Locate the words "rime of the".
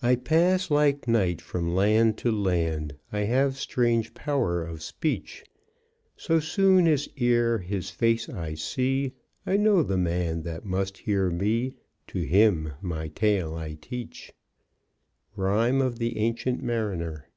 15.36-16.16